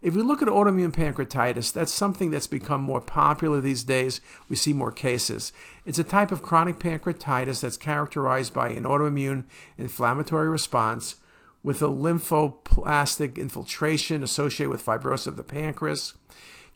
If 0.00 0.14
we 0.14 0.22
look 0.22 0.42
at 0.42 0.48
autoimmune 0.48 0.92
pancreatitis, 0.92 1.72
that's 1.72 1.92
something 1.92 2.30
that's 2.30 2.46
become 2.46 2.80
more 2.80 3.00
popular 3.00 3.60
these 3.60 3.82
days. 3.82 4.20
We 4.48 4.54
see 4.54 4.72
more 4.72 4.92
cases. 4.92 5.52
It's 5.84 5.98
a 5.98 6.04
type 6.04 6.30
of 6.30 6.40
chronic 6.40 6.78
pancreatitis 6.78 7.60
that's 7.60 7.76
characterized 7.76 8.54
by 8.54 8.68
an 8.68 8.84
autoimmune 8.84 9.44
inflammatory 9.76 10.48
response 10.48 11.16
with 11.64 11.82
a 11.82 11.88
lymphoplastic 11.88 13.36
infiltration 13.38 14.22
associated 14.22 14.70
with 14.70 14.86
fibrosis 14.86 15.26
of 15.26 15.36
the 15.36 15.42
pancreas. 15.42 16.14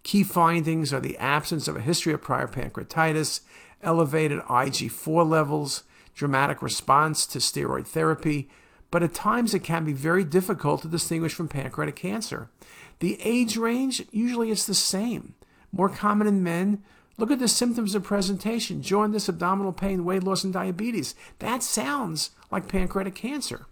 Key 0.02 0.24
findings 0.24 0.92
are 0.92 0.98
the 0.98 1.16
absence 1.18 1.68
of 1.68 1.76
a 1.76 1.80
history 1.80 2.12
of 2.12 2.22
prior 2.22 2.48
pancreatitis, 2.48 3.42
elevated 3.84 4.40
IG4 4.40 5.28
levels, 5.28 5.84
dramatic 6.12 6.60
response 6.60 7.24
to 7.26 7.38
steroid 7.38 7.86
therapy, 7.86 8.50
but 8.90 9.02
at 9.02 9.14
times 9.14 9.54
it 9.54 9.60
can 9.64 9.84
be 9.84 9.92
very 9.92 10.24
difficult 10.24 10.82
to 10.82 10.88
distinguish 10.88 11.32
from 11.32 11.48
pancreatic 11.48 11.96
cancer. 11.96 12.50
The 13.02 13.18
age 13.20 13.56
range, 13.56 14.04
usually 14.12 14.52
it's 14.52 14.64
the 14.64 14.74
same. 14.74 15.34
More 15.72 15.88
common 15.88 16.28
in 16.28 16.44
men. 16.44 16.84
Look 17.18 17.32
at 17.32 17.40
the 17.40 17.48
symptoms 17.48 17.96
of 17.96 18.04
presentation 18.04 18.80
jaundice, 18.80 19.28
abdominal 19.28 19.72
pain, 19.72 20.04
weight 20.04 20.22
loss, 20.22 20.44
and 20.44 20.52
diabetes. 20.52 21.16
That 21.40 21.64
sounds 21.64 22.30
like 22.52 22.68
pancreatic 22.68 23.16
cancer. 23.16 23.66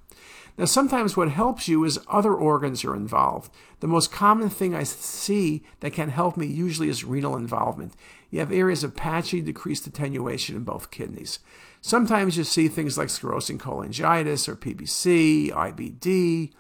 Now, 0.59 0.65
sometimes 0.65 1.17
what 1.17 1.31
helps 1.31 1.69
you 1.69 1.85
is 1.85 2.01
other 2.09 2.35
organs 2.35 2.85
are 2.85 2.97
involved. 2.97 3.53
The 3.79 3.87
most 3.87 4.11
common 4.11 4.51
thing 4.51 4.75
I 4.75 4.83
see 4.83 5.63
that 5.79 5.93
can 5.93 6.09
help 6.09 6.37
me 6.37 6.49
usually 6.49 6.89
is 6.89 7.05
renal 7.05 7.37
involvement. 7.37 7.95
You 8.31 8.41
have 8.41 8.51
areas 8.51 8.83
of 8.83 8.97
patchy, 8.97 9.41
decreased 9.41 9.87
attenuation 9.87 10.57
in 10.57 10.65
both 10.65 10.91
kidneys. 10.91 11.39
Sometimes 11.81 12.37
you 12.37 12.43
see 12.43 12.67
things 12.67 12.99
like 12.99 13.07
sclerosing 13.07 13.59
cholangitis 13.59 14.49
or 14.49 14.57
PBC, 14.57 15.53
IBD, 15.53 16.51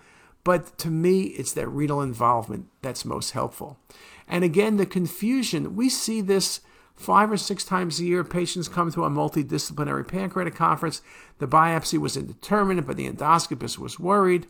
but 0.44 0.78
to 0.78 0.88
me, 0.88 1.22
it's 1.22 1.52
that 1.52 1.68
renal 1.68 2.00
involvement 2.00 2.66
that's 2.82 3.04
most 3.04 3.32
helpful. 3.32 3.78
And 4.26 4.44
again, 4.44 4.76
the 4.76 4.86
confusion, 4.86 5.76
we 5.76 5.88
see 5.88 6.20
this 6.20 6.60
five 6.94 7.32
or 7.32 7.36
six 7.36 7.64
times 7.64 7.98
a 7.98 8.04
year. 8.04 8.22
Patients 8.22 8.68
come 8.68 8.92
to 8.92 9.04
a 9.04 9.10
multidisciplinary 9.10 10.06
pancreatic 10.06 10.54
conference. 10.54 11.02
The 11.38 11.48
biopsy 11.48 11.98
was 11.98 12.16
indeterminate, 12.16 12.86
but 12.86 12.96
the 12.96 13.10
endoscopist 13.10 13.78
was 13.78 13.98
worried. 13.98 14.46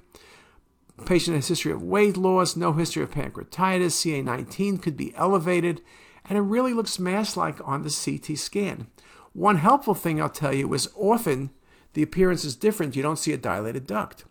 Patient 1.06 1.36
has 1.36 1.48
history 1.48 1.72
of 1.72 1.82
weight 1.82 2.16
loss, 2.16 2.56
no 2.56 2.72
history 2.72 3.02
of 3.02 3.10
pancreatitis, 3.10 4.24
CA19 4.24 4.82
could 4.82 4.96
be 4.96 5.14
elevated, 5.14 5.80
and 6.28 6.36
it 6.36 6.42
really 6.42 6.74
looks 6.74 6.98
mass-like 6.98 7.66
on 7.66 7.82
the 7.82 7.90
CT 7.90 8.36
scan. 8.36 8.86
One 9.32 9.56
helpful 9.56 9.94
thing 9.94 10.20
I'll 10.20 10.28
tell 10.28 10.52
you 10.52 10.72
is 10.74 10.90
often 10.94 11.50
the 11.94 12.02
appearance 12.02 12.44
is 12.44 12.56
different. 12.56 12.96
You 12.96 13.02
don't 13.02 13.18
see 13.18 13.32
a 13.32 13.38
dilated 13.38 13.86
duct. 13.86 14.24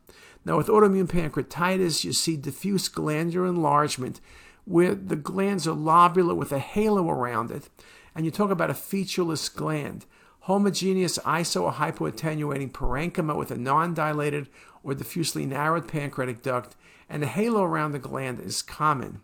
Now, 0.50 0.58
with 0.58 0.66
autoimmune 0.66 1.06
pancreatitis, 1.06 2.04
you 2.04 2.12
see 2.12 2.36
diffuse 2.36 2.88
glandular 2.88 3.46
enlargement 3.46 4.20
where 4.66 4.96
the 4.96 5.16
glands 5.16 5.68
are 5.68 5.76
lobular 5.76 6.36
with 6.36 6.52
a 6.52 6.58
halo 6.58 7.08
around 7.08 7.52
it. 7.52 7.70
And 8.16 8.26
you 8.26 8.32
talk 8.32 8.50
about 8.50 8.72
a 8.72 8.74
featureless 8.74 9.48
gland. 9.48 10.08
Homogeneous 10.40 11.20
iso 11.20 11.62
or 11.62 11.74
hypoattenuating 11.74 12.72
parenchyma 12.72 13.38
with 13.38 13.52
a 13.52 13.58
non 13.58 13.94
dilated 13.94 14.48
or 14.82 14.96
diffusely 14.96 15.46
narrowed 15.46 15.88
pancreatic 15.88 16.42
duct, 16.42 16.76
and 17.08 17.22
a 17.22 17.28
halo 17.28 17.62
around 17.62 17.92
the 17.92 18.00
gland 18.00 18.40
is 18.40 18.64
common. 18.64 19.22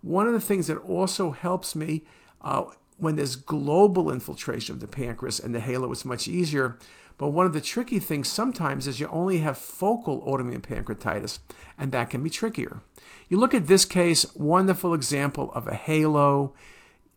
One 0.00 0.28
of 0.28 0.32
the 0.32 0.40
things 0.40 0.68
that 0.68 0.78
also 0.78 1.32
helps 1.32 1.74
me 1.74 2.04
uh, 2.40 2.66
when 2.98 3.16
there's 3.16 3.34
global 3.34 4.12
infiltration 4.12 4.76
of 4.76 4.80
the 4.80 4.86
pancreas 4.86 5.40
and 5.40 5.52
the 5.52 5.60
halo 5.60 5.90
is 5.90 6.04
much 6.04 6.28
easier, 6.28 6.78
But 7.18 7.30
one 7.30 7.46
of 7.46 7.52
the 7.52 7.60
tricky 7.60 7.98
things 7.98 8.28
sometimes 8.28 8.86
is 8.86 9.00
you 9.00 9.08
only 9.08 9.38
have 9.38 9.58
focal 9.58 10.22
autoimmune 10.22 10.62
pancreatitis, 10.62 11.40
and 11.76 11.90
that 11.90 12.10
can 12.10 12.22
be 12.22 12.30
trickier. 12.30 12.80
You 13.28 13.38
look 13.38 13.52
at 13.52 13.66
this 13.66 13.84
case, 13.84 14.24
wonderful 14.34 14.94
example 14.94 15.52
of 15.52 15.66
a 15.66 15.74
halo. 15.74 16.54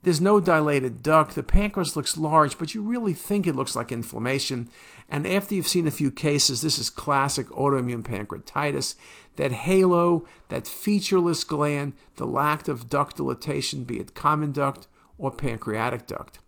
There's 0.02 0.20
no 0.20 0.40
dilated 0.40 1.04
duct. 1.04 1.36
The 1.36 1.44
pancreas 1.44 1.96
looks 1.96 2.18
large, 2.18 2.58
but 2.58 2.74
you 2.74 2.82
really 2.82 3.14
think 3.14 3.46
it 3.46 3.56
looks 3.56 3.76
like 3.76 3.92
inflammation. 3.92 4.70
And 5.08 5.28
after 5.28 5.54
you've 5.54 5.68
seen 5.68 5.86
a 5.86 5.92
few 5.92 6.10
cases, 6.10 6.62
this 6.62 6.80
is 6.80 6.90
classic 6.90 7.48
autoimmune 7.50 8.02
pancreatitis. 8.02 8.96
That 9.36 9.52
halo, 9.52 10.26
that 10.50 10.68
featureless 10.68 11.44
gland, 11.44 11.94
the 12.16 12.26
lack 12.26 12.68
of 12.68 12.90
duct 12.90 13.18
dilatation, 13.18 13.84
be 13.84 14.00
it 14.00 14.16
common 14.16 14.52
duct 14.52 14.88
or 15.20 15.30
pancreatic 15.30 16.08
duct. 16.08 16.40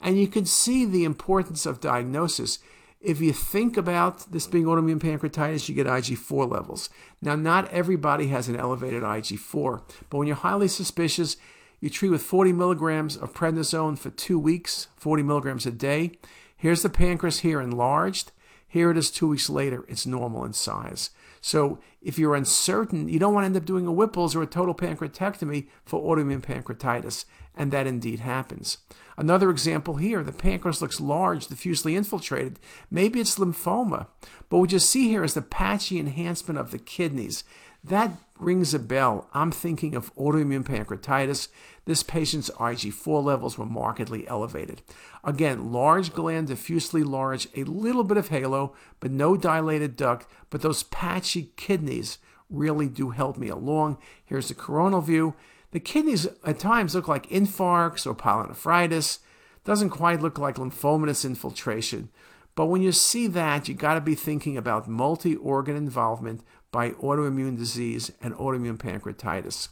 And 0.00 0.20
you 0.20 0.28
can 0.28 0.44
see 0.44 0.84
the 0.84 1.04
importance 1.04 1.64
of 1.64 1.80
diagnosis. 1.80 2.58
If 3.00 3.20
you 3.20 3.32
think 3.32 3.76
about 3.76 4.32
this 4.32 4.48
being 4.48 4.64
autoimmune 4.64 4.98
pancreatitis, 4.98 5.68
you 5.68 5.74
get 5.74 5.86
IG4 5.86 6.50
levels. 6.50 6.90
Now, 7.22 7.36
not 7.36 7.70
everybody 7.70 8.26
has 8.28 8.48
an 8.48 8.56
elevated 8.56 9.04
IG4, 9.04 9.82
but 10.10 10.18
when 10.18 10.26
you're 10.26 10.36
highly 10.36 10.66
suspicious, 10.66 11.36
you 11.80 11.90
treat 11.90 12.10
with 12.10 12.22
40 12.22 12.52
milligrams 12.52 13.16
of 13.16 13.32
prednisone 13.34 13.96
for 13.96 14.10
two 14.10 14.38
weeks, 14.38 14.88
40 14.96 15.22
milligrams 15.22 15.64
a 15.64 15.70
day. 15.70 16.18
Here's 16.56 16.82
the 16.82 16.88
pancreas 16.88 17.40
here 17.40 17.60
enlarged. 17.60 18.32
Here 18.66 18.90
it 18.90 18.98
is 18.98 19.12
two 19.12 19.28
weeks 19.28 19.48
later, 19.48 19.84
it's 19.88 20.04
normal 20.04 20.44
in 20.44 20.52
size. 20.52 21.10
So 21.40 21.78
if 22.02 22.18
you're 22.18 22.34
uncertain, 22.34 23.08
you 23.08 23.20
don't 23.20 23.32
want 23.32 23.44
to 23.44 23.46
end 23.46 23.56
up 23.56 23.64
doing 23.64 23.86
a 23.86 23.92
Whipple's 23.92 24.34
or 24.34 24.42
a 24.42 24.46
total 24.46 24.74
pancreatectomy 24.74 25.68
for 25.84 26.02
autoimmune 26.02 26.42
pancreatitis, 26.42 27.24
and 27.54 27.70
that 27.70 27.86
indeed 27.86 28.20
happens. 28.20 28.78
Another 29.18 29.50
example 29.50 29.96
here, 29.96 30.22
the 30.22 30.30
pancreas 30.30 30.80
looks 30.80 31.00
large, 31.00 31.48
diffusely 31.48 31.96
infiltrated. 31.96 32.60
Maybe 32.88 33.18
it's 33.18 33.36
lymphoma, 33.36 34.06
but 34.48 34.58
what 34.58 34.70
you 34.70 34.78
see 34.78 35.08
here 35.08 35.24
is 35.24 35.34
the 35.34 35.42
patchy 35.42 35.98
enhancement 35.98 36.56
of 36.56 36.70
the 36.70 36.78
kidneys. 36.78 37.42
That 37.82 38.12
rings 38.38 38.74
a 38.74 38.78
bell. 38.78 39.28
I'm 39.34 39.50
thinking 39.50 39.96
of 39.96 40.14
autoimmune 40.14 40.62
pancreatitis. 40.62 41.48
This 41.84 42.04
patient's 42.04 42.48
IG4 42.50 43.24
levels 43.24 43.58
were 43.58 43.66
markedly 43.66 44.26
elevated. 44.28 44.82
Again, 45.24 45.72
large 45.72 46.12
gland, 46.12 46.46
diffusely 46.46 47.02
large, 47.02 47.48
a 47.56 47.64
little 47.64 48.04
bit 48.04 48.18
of 48.18 48.28
halo, 48.28 48.72
but 49.00 49.10
no 49.10 49.36
dilated 49.36 49.96
duct. 49.96 50.28
But 50.48 50.62
those 50.62 50.84
patchy 50.84 51.50
kidneys 51.56 52.18
really 52.48 52.86
do 52.86 53.10
help 53.10 53.36
me 53.36 53.48
along. 53.48 53.98
Here's 54.24 54.48
the 54.48 54.54
coronal 54.54 55.00
view. 55.00 55.34
The 55.70 55.80
kidneys 55.80 56.26
at 56.44 56.58
times 56.58 56.94
look 56.94 57.08
like 57.08 57.28
infarcts 57.28 58.06
or 58.06 58.14
pyelonephritis. 58.14 59.18
Doesn't 59.64 59.90
quite 59.90 60.22
look 60.22 60.38
like 60.38 60.56
lymphomatous 60.56 61.24
infiltration. 61.24 62.08
But 62.54 62.66
when 62.66 62.82
you 62.82 62.90
see 62.90 63.26
that, 63.28 63.68
you 63.68 63.74
got 63.74 63.94
to 63.94 64.00
be 64.00 64.14
thinking 64.14 64.56
about 64.56 64.88
multi 64.88 65.36
organ 65.36 65.76
involvement 65.76 66.42
by 66.72 66.90
autoimmune 66.90 67.56
disease 67.56 68.10
and 68.20 68.34
autoimmune 68.34 68.78
pancreatitis. 68.78 69.68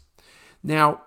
Now, 0.63 1.03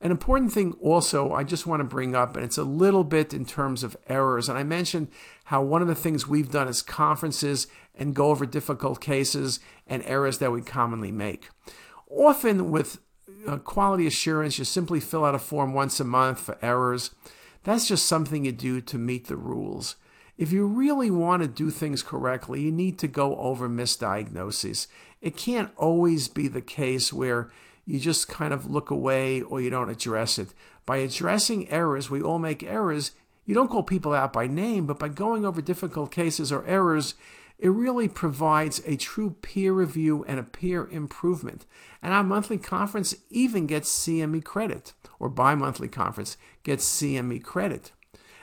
an 0.00 0.10
important 0.10 0.52
thing 0.52 0.72
also 0.80 1.32
I 1.32 1.44
just 1.44 1.66
want 1.66 1.80
to 1.80 1.84
bring 1.84 2.14
up, 2.14 2.36
and 2.36 2.44
it's 2.44 2.58
a 2.58 2.64
little 2.64 3.04
bit 3.04 3.32
in 3.32 3.44
terms 3.44 3.82
of 3.82 3.96
errors. 4.08 4.48
And 4.48 4.58
I 4.58 4.62
mentioned 4.64 5.08
how 5.44 5.62
one 5.62 5.82
of 5.82 5.88
the 5.88 5.94
things 5.94 6.28
we've 6.28 6.50
done 6.50 6.68
is 6.68 6.82
conferences 6.82 7.66
and 7.94 8.14
go 8.14 8.26
over 8.26 8.46
difficult 8.46 9.00
cases 9.00 9.60
and 9.86 10.02
errors 10.04 10.38
that 10.38 10.52
we 10.52 10.62
commonly 10.62 11.10
make. 11.10 11.48
Often 12.10 12.70
with 12.70 13.00
uh, 13.48 13.56
quality 13.58 14.06
assurance, 14.06 14.58
you 14.58 14.64
simply 14.64 15.00
fill 15.00 15.24
out 15.24 15.34
a 15.34 15.38
form 15.38 15.72
once 15.72 15.98
a 16.00 16.04
month 16.04 16.40
for 16.40 16.58
errors. 16.60 17.10
That's 17.64 17.88
just 17.88 18.06
something 18.06 18.44
you 18.44 18.52
do 18.52 18.80
to 18.82 18.98
meet 18.98 19.26
the 19.26 19.36
rules. 19.36 19.96
If 20.36 20.52
you 20.52 20.66
really 20.66 21.10
want 21.10 21.42
to 21.42 21.48
do 21.48 21.70
things 21.70 22.02
correctly, 22.02 22.60
you 22.60 22.70
need 22.70 22.98
to 23.00 23.08
go 23.08 23.36
over 23.36 23.68
misdiagnoses. 23.68 24.86
It 25.20 25.36
can't 25.36 25.70
always 25.76 26.28
be 26.28 26.46
the 26.46 26.60
case 26.60 27.12
where 27.12 27.50
you 27.84 27.98
just 27.98 28.28
kind 28.28 28.52
of 28.52 28.70
look 28.70 28.90
away 28.90 29.40
or 29.40 29.60
you 29.60 29.70
don't 29.70 29.90
address 29.90 30.38
it. 30.38 30.54
By 30.86 30.98
addressing 30.98 31.70
errors, 31.70 32.10
we 32.10 32.22
all 32.22 32.38
make 32.38 32.62
errors. 32.62 33.12
You 33.46 33.54
don't 33.54 33.68
call 33.68 33.82
people 33.82 34.12
out 34.12 34.32
by 34.32 34.46
name, 34.46 34.86
but 34.86 34.98
by 34.98 35.08
going 35.08 35.44
over 35.44 35.62
difficult 35.62 36.12
cases 36.12 36.52
or 36.52 36.66
errors, 36.66 37.14
it 37.58 37.68
really 37.68 38.08
provides 38.08 38.80
a 38.86 38.96
true 38.96 39.36
peer 39.42 39.72
review 39.72 40.24
and 40.28 40.38
a 40.38 40.44
peer 40.44 40.86
improvement. 40.88 41.66
And 42.02 42.12
our 42.12 42.22
monthly 42.22 42.58
conference 42.58 43.14
even 43.30 43.66
gets 43.66 43.90
CME 43.90 44.44
credit, 44.44 44.92
or 45.18 45.28
bi 45.28 45.54
monthly 45.54 45.88
conference 45.88 46.36
gets 46.62 46.86
CME 46.86 47.42
credit 47.42 47.92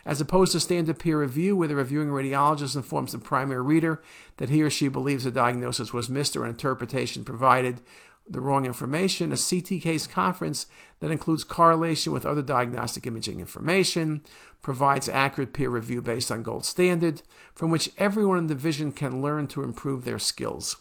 as 0.06 0.22
opposed 0.22 0.52
to 0.52 0.60
standard 0.60 1.00
peer 1.00 1.20
review, 1.20 1.58
where 1.58 1.68
the 1.68 1.76
reviewing 1.76 2.10
radiologist 2.10 2.76
informs 2.76 3.12
the 3.12 3.18
primary 3.18 3.62
reader 3.62 4.02
that 4.38 4.50
he 4.50 4.62
or 4.62 4.70
she 4.70 4.88
believes 4.88 5.26
a 5.26 5.32
diagnosis 5.32 5.92
was 5.92 6.10
missed 6.10 6.38
or 6.38 6.44
an 6.44 6.52
interpretation 6.52 7.26
provided 7.26 7.82
the 8.28 8.42
wrong 8.42 8.66
information, 8.66 9.32
a 9.32 9.38
CT 9.38 9.82
case 9.82 10.08
conference 10.08 10.66
that 11.00 11.12
includes 11.12 11.44
correlation 11.44 12.12
with 12.12 12.26
other 12.26 12.42
diagnostic 12.42 13.06
imaging 13.06 13.40
information, 13.40 14.22
provides 14.62 15.08
accurate 15.08 15.54
peer 15.54 15.70
review 15.70 16.02
based 16.02 16.32
on 16.32 16.42
gold 16.42 16.66
standard, 16.66 17.22
from 17.54 17.70
which 17.70 17.92
everyone 17.98 18.40
in 18.40 18.48
the 18.48 18.56
division 18.56 18.92
can 18.92 19.22
learn 19.22 19.46
to 19.48 19.64
improve 19.64 20.06
their 20.06 20.18
skills. 20.18 20.78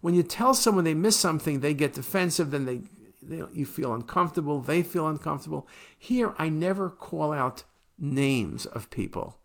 When 0.00 0.14
you 0.14 0.22
tell 0.22 0.54
someone 0.54 0.84
they 0.84 0.94
miss 0.94 1.16
something, 1.16 1.60
they 1.60 1.74
get 1.74 1.94
defensive, 1.94 2.50
then 2.50 2.64
they, 2.64 2.80
they 3.22 3.44
you 3.52 3.64
feel 3.64 3.94
uncomfortable, 3.94 4.60
they 4.60 4.82
feel 4.82 5.06
uncomfortable. 5.06 5.68
Here, 5.96 6.34
I 6.36 6.48
never 6.48 6.90
call 6.90 7.32
out 7.32 7.62
names 7.98 8.66
of 8.66 8.90
people. 8.90 9.38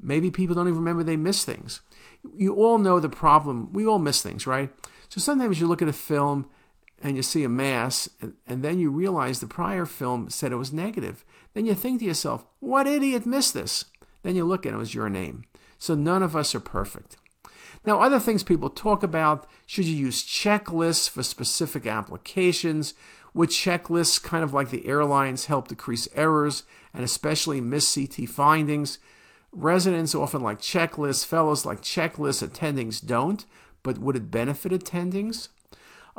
Maybe 0.00 0.30
people 0.30 0.54
don't 0.54 0.68
even 0.68 0.78
remember 0.78 1.02
they 1.02 1.16
miss 1.16 1.44
things. 1.44 1.80
You 2.36 2.54
all 2.54 2.78
know 2.78 3.00
the 3.00 3.08
problem. 3.08 3.72
We 3.72 3.86
all 3.86 3.98
miss 3.98 4.22
things, 4.22 4.46
right? 4.46 4.70
So 5.08 5.20
sometimes 5.20 5.60
you 5.60 5.66
look 5.66 5.82
at 5.82 5.88
a 5.88 5.92
film 5.92 6.48
and 7.02 7.16
you 7.16 7.22
see 7.22 7.44
a 7.44 7.48
mass, 7.48 8.08
and, 8.20 8.34
and, 8.46 8.62
then 8.62 8.78
you 8.78 8.90
realize 8.90 9.40
the 9.40 9.46
prior 9.46 9.86
film 9.86 10.30
said 10.30 10.50
it 10.50 10.56
was 10.56 10.72
negative. 10.72 11.24
Then 11.54 11.64
you 11.64 11.74
think 11.74 12.00
to 12.00 12.04
yourself, 12.04 12.44
what 12.58 12.86
idiot 12.86 13.24
missed 13.24 13.54
this? 13.54 13.84
Then 14.22 14.34
you 14.34 14.44
look 14.44 14.66
and 14.66 14.74
it 14.74 14.78
was 14.78 14.94
your 14.94 15.08
name. 15.08 15.44
So 15.78 15.94
none 15.94 16.22
of 16.22 16.34
us 16.34 16.54
are 16.54 16.60
perfect. 16.60 17.16
Now, 17.84 18.00
other 18.00 18.18
things 18.18 18.42
people 18.42 18.68
talk 18.68 19.02
about 19.02 19.48
should 19.66 19.84
you 19.84 19.94
use 19.94 20.24
checklists 20.24 21.08
for 21.08 21.22
specific 21.22 21.86
applications? 21.86 22.94
Would 23.34 23.50
checklists, 23.50 24.22
kind 24.22 24.42
of 24.42 24.52
like 24.52 24.70
the 24.70 24.86
airlines, 24.86 25.46
help 25.46 25.68
decrease 25.68 26.08
errors 26.14 26.64
and 26.92 27.04
especially 27.04 27.60
miss 27.60 27.94
CT 27.94 28.28
findings? 28.28 28.98
Residents 29.52 30.14
often 30.14 30.42
like 30.42 30.60
checklists, 30.60 31.24
fellows 31.24 31.64
like 31.64 31.80
checklists, 31.80 32.46
attendings 32.46 33.04
don't, 33.04 33.44
but 33.82 33.98
would 33.98 34.16
it 34.16 34.30
benefit 34.30 34.72
attendings? 34.72 35.48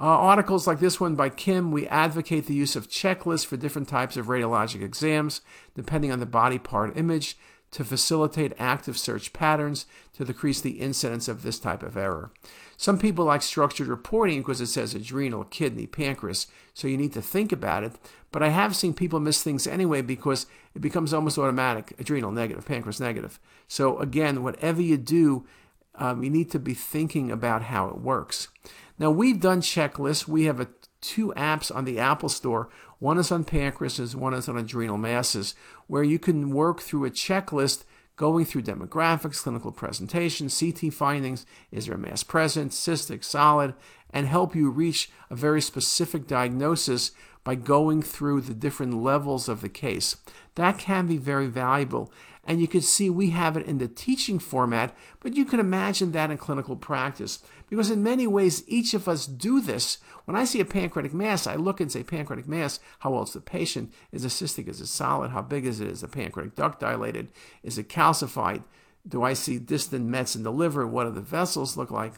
Uh, 0.01 0.05
articles 0.05 0.65
like 0.65 0.79
this 0.79 0.97
one 0.97 1.13
by 1.13 1.27
Kim, 1.27 1.73
we 1.73 1.85
advocate 1.87 2.45
the 2.45 2.53
use 2.53 2.77
of 2.77 2.87
checklists 2.87 3.45
for 3.45 3.57
different 3.57 3.89
types 3.89 4.15
of 4.15 4.27
radiologic 4.27 4.81
exams, 4.81 5.41
depending 5.75 6.09
on 6.09 6.21
the 6.21 6.25
body 6.25 6.57
part 6.57 6.95
image, 6.97 7.37
to 7.71 7.83
facilitate 7.83 8.53
active 8.57 8.97
search 8.97 9.33
patterns 9.33 9.85
to 10.13 10.23
decrease 10.23 10.61
the 10.61 10.79
incidence 10.79 11.27
of 11.27 11.43
this 11.43 11.59
type 11.59 11.83
of 11.83 11.97
error. 11.97 12.31
Some 12.77 12.97
people 12.97 13.25
like 13.25 13.41
structured 13.41 13.87
reporting 13.87 14.39
because 14.39 14.61
it 14.61 14.67
says 14.67 14.95
adrenal, 14.95 15.43
kidney, 15.43 15.85
pancreas, 15.85 16.47
so 16.73 16.87
you 16.87 16.95
need 16.95 17.11
to 17.11 17.21
think 17.21 17.51
about 17.51 17.83
it. 17.83 17.91
But 18.31 18.41
I 18.41 18.49
have 18.49 18.77
seen 18.77 18.93
people 18.93 19.19
miss 19.19 19.43
things 19.43 19.67
anyway 19.67 20.01
because 20.01 20.45
it 20.73 20.79
becomes 20.81 21.13
almost 21.13 21.37
automatic 21.37 21.93
adrenal 21.99 22.31
negative, 22.31 22.65
pancreas 22.65 23.01
negative. 23.01 23.37
So 23.67 23.99
again, 23.99 24.43
whatever 24.43 24.81
you 24.81 24.95
do, 24.95 25.45
um, 25.95 26.23
you 26.23 26.29
need 26.29 26.49
to 26.51 26.59
be 26.59 26.73
thinking 26.73 27.29
about 27.29 27.63
how 27.63 27.89
it 27.89 27.97
works. 27.99 28.47
Now, 28.99 29.09
we've 29.09 29.39
done 29.39 29.61
checklists. 29.61 30.27
We 30.27 30.43
have 30.43 30.59
a, 30.59 30.67
two 31.01 31.33
apps 31.35 31.73
on 31.73 31.85
the 31.85 31.97
Apple 31.97 32.29
Store. 32.29 32.69
One 32.99 33.17
is 33.17 33.31
on 33.31 33.45
pancreas, 33.45 34.15
one 34.15 34.33
is 34.33 34.49
on 34.49 34.57
adrenal 34.57 34.97
masses, 34.97 35.55
where 35.87 36.03
you 36.03 36.19
can 36.19 36.51
work 36.51 36.81
through 36.81 37.05
a 37.05 37.09
checklist 37.09 37.85
going 38.17 38.43
through 38.43 38.61
demographics, 38.61 39.41
clinical 39.43 39.71
presentation, 39.71 40.49
CT 40.49 40.93
findings, 40.93 41.45
is 41.71 41.85
there 41.85 41.95
a 41.95 41.97
mass 41.97 42.21
present, 42.21 42.73
cystic, 42.73 43.23
solid, 43.23 43.73
and 44.09 44.27
help 44.27 44.53
you 44.53 44.69
reach 44.69 45.09
a 45.29 45.35
very 45.35 45.61
specific 45.61 46.27
diagnosis 46.27 47.11
by 47.45 47.55
going 47.55 48.01
through 48.01 48.41
the 48.41 48.53
different 48.53 48.93
levels 49.01 49.47
of 49.47 49.61
the 49.61 49.69
case. 49.69 50.17
That 50.55 50.77
can 50.77 51.07
be 51.07 51.15
very 51.15 51.47
valuable. 51.47 52.11
And 52.49 52.59
you 52.59 52.67
can 52.67 52.81
see 52.81 53.11
we 53.11 53.29
have 53.29 53.55
it 53.57 53.67
in 53.67 53.77
the 53.77 53.87
teaching 53.87 54.39
format, 54.39 54.97
but 55.19 55.35
you 55.35 55.45
can 55.45 55.59
imagine 55.59 56.13
that 56.13 56.31
in 56.31 56.37
clinical 56.39 56.75
practice. 56.75 57.43
Because 57.69 57.91
in 57.91 58.01
many 58.01 58.25
ways, 58.25 58.63
each 58.65 58.95
of 58.95 59.07
us 59.07 59.27
do 59.27 59.61
this. 59.61 59.99
When 60.25 60.35
I 60.35 60.45
see 60.45 60.59
a 60.59 60.65
pancreatic 60.65 61.13
mass, 61.13 61.45
I 61.45 61.53
look 61.53 61.79
and 61.79 61.91
say, 61.91 62.01
pancreatic 62.01 62.47
mass, 62.47 62.79
how 63.01 63.13
old 63.13 63.27
is 63.27 63.35
the 63.35 63.39
patient? 63.39 63.93
Is 64.11 64.25
it 64.25 64.29
cystic? 64.29 64.67
Is 64.67 64.81
it 64.81 64.87
solid? 64.87 65.29
How 65.29 65.43
big 65.43 65.67
is 65.67 65.79
it? 65.79 65.89
Is 65.89 66.01
the 66.01 66.07
pancreatic 66.07 66.55
duct 66.55 66.79
dilated? 66.79 67.27
Is 67.61 67.77
it 67.77 67.87
calcified? 67.87 68.63
Do 69.07 69.21
I 69.21 69.33
see 69.33 69.59
distant 69.59 70.07
mets 70.07 70.35
in 70.35 70.41
the 70.41 70.51
liver? 70.51 70.87
What 70.87 71.03
do 71.03 71.11
the 71.11 71.21
vessels 71.21 71.77
look 71.77 71.91
like? 71.91 72.15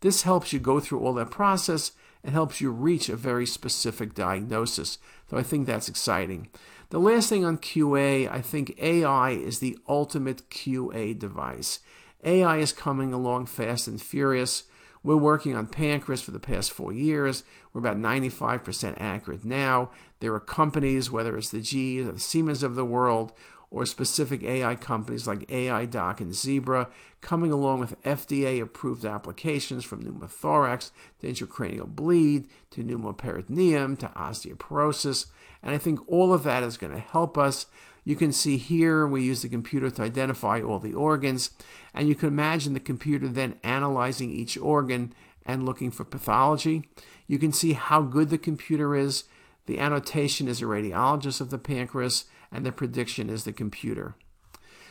This 0.00 0.22
helps 0.22 0.54
you 0.54 0.58
go 0.58 0.80
through 0.80 1.00
all 1.00 1.12
that 1.14 1.30
process 1.30 1.92
and 2.24 2.32
helps 2.32 2.62
you 2.62 2.70
reach 2.70 3.10
a 3.10 3.16
very 3.16 3.44
specific 3.44 4.14
diagnosis. 4.14 4.98
So 5.28 5.36
I 5.36 5.42
think 5.42 5.66
that's 5.66 5.88
exciting. 5.88 6.48
The 6.90 7.00
last 7.00 7.28
thing 7.28 7.44
on 7.44 7.58
QA, 7.58 8.30
I 8.30 8.40
think 8.40 8.80
AI 8.80 9.30
is 9.30 9.58
the 9.58 9.76
ultimate 9.88 10.48
QA 10.50 11.18
device. 11.18 11.80
AI 12.22 12.58
is 12.58 12.72
coming 12.72 13.12
along 13.12 13.46
fast 13.46 13.88
and 13.88 14.00
furious. 14.00 14.64
We're 15.02 15.16
working 15.16 15.56
on 15.56 15.66
pancreas 15.66 16.22
for 16.22 16.30
the 16.30 16.38
past 16.38 16.70
four 16.70 16.92
years. 16.92 17.42
We're 17.72 17.80
about 17.80 17.96
95% 17.96 19.00
accurate 19.00 19.44
now. 19.44 19.90
There 20.20 20.32
are 20.34 20.40
companies, 20.40 21.10
whether 21.10 21.36
it's 21.36 21.50
the 21.50 21.60
GE 21.60 22.06
or 22.06 22.12
the 22.12 22.20
Siemens 22.20 22.62
of 22.62 22.76
the 22.76 22.84
world, 22.84 23.32
or 23.68 23.84
specific 23.84 24.44
AI 24.44 24.76
companies 24.76 25.26
like 25.26 25.40
Aidoc 25.48 26.20
and 26.20 26.32
Zebra, 26.32 26.88
coming 27.20 27.50
along 27.50 27.80
with 27.80 28.00
FDA 28.02 28.62
approved 28.62 29.04
applications 29.04 29.84
from 29.84 30.04
pneumothorax 30.04 30.92
to 31.20 31.26
intracranial 31.26 31.88
bleed 31.88 32.48
to 32.70 32.84
pneumoperitoneum 32.84 33.98
to 33.98 34.06
osteoporosis. 34.08 35.26
And 35.66 35.74
I 35.74 35.78
think 35.78 35.98
all 36.06 36.32
of 36.32 36.44
that 36.44 36.62
is 36.62 36.76
going 36.76 36.92
to 36.92 37.00
help 37.00 37.36
us. 37.36 37.66
You 38.04 38.14
can 38.14 38.30
see 38.30 38.56
here 38.56 39.04
we 39.04 39.24
use 39.24 39.42
the 39.42 39.48
computer 39.48 39.90
to 39.90 40.02
identify 40.02 40.60
all 40.60 40.78
the 40.78 40.94
organs, 40.94 41.50
and 41.92 42.08
you 42.08 42.14
can 42.14 42.28
imagine 42.28 42.72
the 42.72 42.78
computer 42.78 43.26
then 43.26 43.58
analyzing 43.64 44.30
each 44.30 44.56
organ 44.56 45.12
and 45.44 45.66
looking 45.66 45.90
for 45.90 46.04
pathology. 46.04 46.88
You 47.26 47.40
can 47.40 47.52
see 47.52 47.72
how 47.72 48.02
good 48.02 48.30
the 48.30 48.38
computer 48.38 48.94
is. 48.94 49.24
The 49.66 49.80
annotation 49.80 50.46
is 50.46 50.62
a 50.62 50.66
radiologist 50.66 51.40
of 51.40 51.50
the 51.50 51.58
pancreas, 51.58 52.26
and 52.52 52.64
the 52.64 52.70
prediction 52.70 53.28
is 53.28 53.42
the 53.42 53.52
computer. 53.52 54.14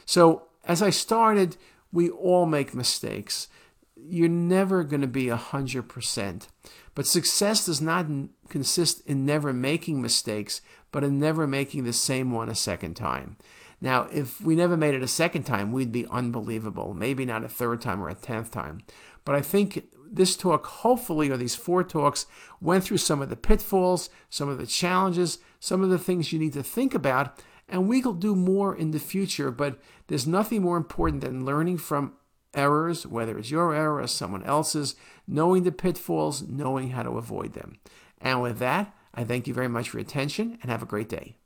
So, 0.06 0.48
as 0.66 0.82
I 0.82 0.90
started, 0.90 1.56
we 1.94 2.10
all 2.10 2.46
make 2.46 2.76
mistakes. 2.76 3.48
You're 3.96 4.30
never 4.30 4.84
going 4.84 5.02
to 5.02 5.08
be 5.08 5.26
100%. 5.26 6.48
But 6.94 7.08
success 7.08 7.66
does 7.66 7.82
not 7.82 8.08
consist 8.50 9.06
in 9.06 9.26
never 9.26 9.54
making 9.54 10.02
mistakes, 10.02 10.62
but 10.92 11.04
in 11.04 11.20
never 11.20 11.48
making 11.48 11.84
the 11.84 11.94
same 11.94 12.32
one 12.32 12.50
a 12.50 12.56
second 12.56 12.96
time. 12.96 13.38
Now, 13.82 14.08
if 14.12 14.40
we 14.42 14.56
never 14.56 14.78
made 14.78 14.96
it 14.96 15.04
a 15.04 15.08
second 15.08 15.44
time, 15.44 15.72
we'd 15.72 15.92
be 15.92 16.08
unbelievable. 16.08 16.94
Maybe 16.94 17.26
not 17.26 17.44
a 17.44 17.50
third 17.50 17.82
time 17.82 18.02
or 18.02 18.10
a 18.10 18.16
tenth 18.16 18.52
time. 18.52 18.82
But 19.26 19.36
I 19.36 19.42
think 19.42 19.86
this 20.10 20.38
talk, 20.38 20.66
hopefully, 20.66 21.30
or 21.30 21.38
these 21.38 21.56
four 21.56 21.84
talks, 21.84 22.26
went 22.62 22.84
through 22.84 22.98
some 22.98 23.22
of 23.22 23.30
the 23.30 23.36
pitfalls, 23.36 24.10
some 24.30 24.50
of 24.50 24.58
the 24.58 24.66
challenges, 24.66 25.40
some 25.60 25.84
of 25.84 25.90
the 25.90 26.00
things 26.00 26.32
you 26.32 26.40
need 26.40 26.54
to 26.54 26.64
think 26.64 26.94
about. 26.94 27.44
And 27.68 27.90
we 27.90 28.02
will 28.02 28.14
do 28.14 28.36
more 28.36 28.76
in 28.76 28.92
the 28.92 29.00
future, 29.00 29.52
but 29.52 29.80
there's 30.08 30.28
nothing 30.28 30.62
more 30.62 30.78
important 30.78 31.22
than 31.22 31.46
learning 31.46 31.80
from 31.80 32.14
errors, 32.56 33.06
whether 33.06 33.38
it's 33.38 33.52
your 33.52 33.74
error 33.74 34.02
or 34.02 34.08
someone 34.08 34.44
else's, 34.44 34.96
knowing 35.28 35.64
the 35.64 35.72
pitfalls, 35.72 36.42
knowing 36.42 36.90
how 36.92 37.04
to 37.04 37.12
avoid 37.12 37.54
them. 37.54 37.78
And 38.20 38.42
with 38.42 38.60
that, 38.60 38.96
I 39.14 39.24
thank 39.24 39.48
you 39.48 39.54
very 39.54 39.68
much 39.68 39.90
for 39.90 39.98
your 39.98 40.06
attention 40.06 40.58
and 40.62 40.72
have 40.72 40.82
a 40.82 40.88
great 40.88 41.10
day. 41.10 41.38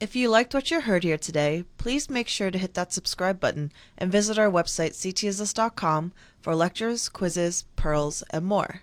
If 0.00 0.16
you 0.16 0.28
liked 0.28 0.52
what 0.52 0.70
you 0.70 0.80
heard 0.80 1.04
here 1.04 1.16
today, 1.16 1.64
please 1.78 2.10
make 2.10 2.26
sure 2.26 2.50
to 2.50 2.58
hit 2.58 2.74
that 2.74 2.92
subscribe 2.92 3.38
button 3.38 3.70
and 3.96 4.10
visit 4.10 4.36
our 4.36 4.50
website 4.50 4.94
ctisus.com 4.94 6.12
for 6.40 6.56
lectures, 6.56 7.08
quizzes, 7.08 7.64
pearls, 7.76 8.24
and 8.30 8.44
more. 8.44 8.82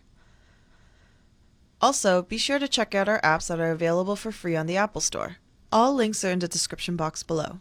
Also, 1.81 2.21
be 2.21 2.38
sure 2.38 2.59
to 2.59 2.67
check 2.67 2.95
out 2.95 3.09
our 3.09 3.19
apps 3.21 3.48
that 3.48 3.59
are 3.59 3.71
available 3.71 4.15
for 4.15 4.31
free 4.31 4.55
on 4.55 4.65
the 4.65 4.77
Apple 4.77 5.01
Store. 5.01 5.38
All 5.71 5.93
links 5.93 6.24
are 6.24 6.31
in 6.31 6.39
the 6.39 6.48
description 6.48 6.95
box 6.95 7.21
below. 7.24 7.59